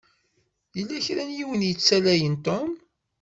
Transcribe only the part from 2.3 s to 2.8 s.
Tom.